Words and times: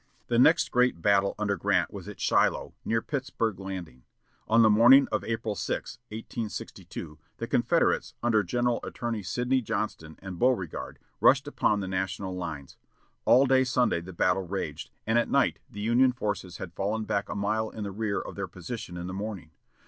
The 0.29 0.39
next 0.39 0.71
great 0.71 0.99
battle 0.99 1.35
under 1.37 1.55
Grant 1.55 1.93
was 1.93 2.07
at 2.09 2.19
Shiloh, 2.19 2.73
near 2.83 3.03
Pittsburg 3.03 3.59
Landing. 3.59 4.01
On 4.47 4.63
the 4.63 4.69
morning 4.71 5.07
of 5.11 5.23
April 5.23 5.53
6, 5.53 5.99
1862, 6.07 7.19
the 7.37 7.45
Confederates, 7.45 8.15
under 8.23 8.41
General 8.41 8.79
Albert 8.83 9.21
Sidney 9.25 9.61
Johnston 9.61 10.17
and 10.19 10.39
Beauregard, 10.39 10.97
rushed 11.19 11.47
upon 11.47 11.81
the 11.81 11.87
national 11.87 12.35
lines. 12.35 12.77
All 13.25 13.45
day 13.45 13.63
Sunday 13.63 14.01
the 14.01 14.11
battle 14.11 14.41
raged, 14.47 14.89
and 15.05 15.19
at 15.19 15.29
night 15.29 15.59
the 15.69 15.81
Union 15.81 16.13
forces 16.13 16.57
had 16.57 16.73
fallen 16.73 17.03
back 17.05 17.29
a 17.29 17.35
mile 17.35 17.69
in 17.69 17.83
the 17.83 17.91
rear 17.91 18.19
of 18.19 18.33
their 18.33 18.47
position 18.47 18.97
in 18.97 19.05
the 19.05 19.13
morning. 19.13 19.51